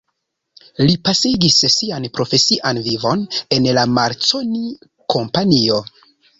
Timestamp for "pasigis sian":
1.09-2.07